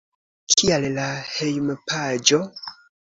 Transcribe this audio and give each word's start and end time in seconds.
Kial 0.53 0.87
la 0.95 1.05
hejmpaĝo? 1.33 2.41